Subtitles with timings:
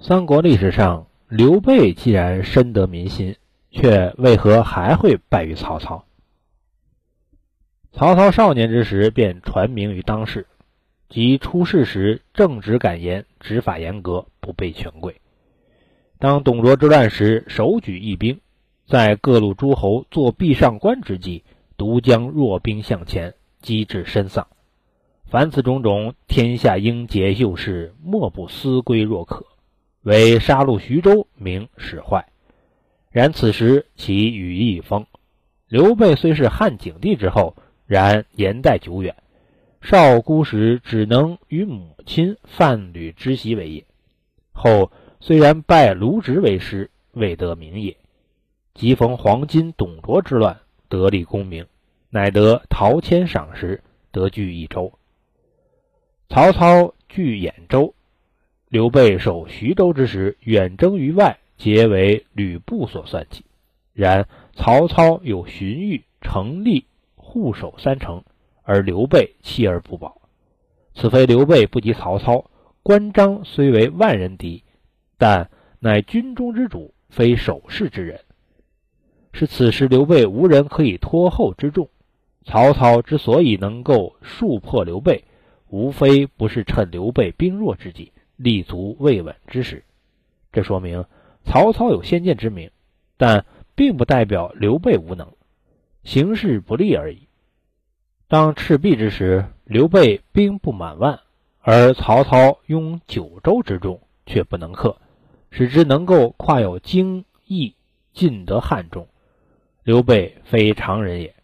[0.00, 3.34] 三国历史上，刘备既然深得民心，
[3.72, 6.04] 却为何还会败于曹操？
[7.90, 10.46] 曹操少年之时便传名于当世，
[11.08, 15.20] 即出世时正直敢言，执法严格，不背权贵。
[16.20, 18.38] 当董卓之乱时，手举义兵，
[18.86, 21.42] 在各路诸侯作壁上观之际，
[21.76, 24.46] 独将弱兵向前，击至身丧。
[25.24, 29.44] 凡此种种，天下英杰秀士，莫不思归若渴。
[30.08, 32.26] 为杀戮徐州，名使坏。
[33.10, 35.04] 然此时其羽翼已丰。
[35.66, 37.54] 刘备虽是汉景帝之后，
[37.84, 39.14] 然年代久远，
[39.82, 43.84] 少孤时只能与母亲范吕之席为业。
[44.52, 44.90] 后
[45.20, 47.94] 虽然拜卢植为师，未得名也。
[48.72, 51.66] 即逢黄巾董卓之乱，得立功名，
[52.08, 54.90] 乃得陶谦赏识，得据益州。
[56.30, 57.94] 曹操据兖州。
[58.68, 63.44] 刘备守徐州之时，远征于外，皆为吕布所算计。
[63.94, 66.84] 然曹操有荀彧、程立
[67.16, 68.22] 护守三城，
[68.62, 70.20] 而刘备弃而不保。
[70.94, 72.50] 此非刘备不及曹操，
[72.82, 74.64] 关张虽为万人敌，
[75.16, 78.20] 但乃军中之主，非守势之人。
[79.32, 81.88] 是此时刘备无人可以托后之重。
[82.44, 85.24] 曹操之所以能够数破刘备，
[85.68, 88.12] 无非不是趁刘备兵弱之际。
[88.38, 89.84] 立足未稳之时，
[90.52, 91.04] 这说明
[91.44, 92.70] 曹操有先见之明，
[93.16, 93.44] 但
[93.74, 95.32] 并不代表刘备无能，
[96.04, 97.26] 形势不利而已。
[98.28, 101.20] 当赤壁之时，刘备兵不满万，
[101.60, 104.96] 而曹操拥九州之众，却不能克，
[105.50, 107.74] 使之能够跨有荆益
[108.12, 109.08] 进得汉中。
[109.82, 111.34] 刘备非常人也。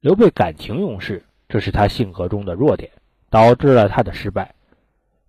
[0.00, 2.92] 刘备感情用事，这是他性格中的弱点，
[3.30, 4.54] 导致了他的失败。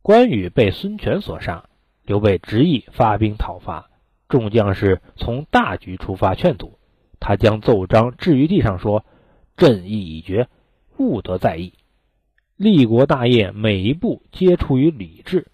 [0.05, 1.67] 关羽被孙权所杀，
[2.03, 3.89] 刘备执意发兵讨伐，
[4.29, 6.77] 众将士从大局出发劝阻，
[7.19, 9.03] 他将奏章置于地上说
[9.57, 10.47] ：“朕意已决，
[10.99, 11.73] 勿得再议。”
[12.55, 15.47] 立国大业每一步皆出于理智，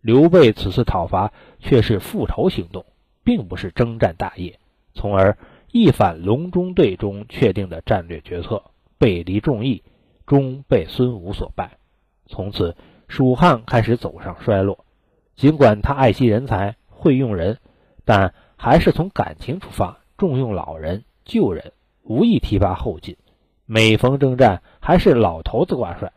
[0.00, 2.86] 刘备此次讨伐却是复仇行动，
[3.24, 4.58] 并不是征战大业，
[4.94, 5.36] 从而
[5.70, 8.62] 一反隆中对中确定的战略决策，
[8.96, 9.82] 背离众议，
[10.24, 11.76] 终被孙武所败，
[12.24, 12.74] 从此。
[13.08, 14.84] 蜀汉开始走上衰落，
[15.34, 17.58] 尽管他爱惜人才、会用人，
[18.04, 23.16] 但还是从感情出发，重用老人、旧人，无意提拔后进。
[23.64, 26.12] 每逢征战，还是老头子挂帅。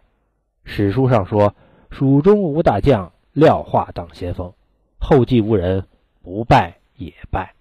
[0.64, 1.56] 史书上说
[1.90, 4.54] ：“蜀中无大将，廖化当先锋。”
[5.00, 5.86] 后继无人，
[6.22, 7.56] 不败也败。